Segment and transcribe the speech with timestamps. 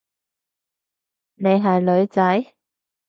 [1.35, 2.55] 你係女仔？